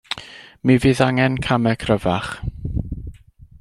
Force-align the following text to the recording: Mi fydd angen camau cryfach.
Mi 0.69 0.77
fydd 0.85 1.03
angen 1.09 1.37
camau 1.47 1.77
cryfach. 1.85 2.31